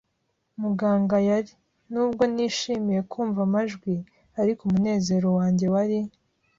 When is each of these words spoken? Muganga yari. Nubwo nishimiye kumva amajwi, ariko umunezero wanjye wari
Muganga 0.61 1.17
yari. 1.29 1.51
Nubwo 1.91 2.23
nishimiye 2.33 2.99
kumva 3.11 3.39
amajwi, 3.47 3.93
ariko 4.41 4.61
umunezero 4.65 5.27
wanjye 5.39 5.65
wari 5.73 5.99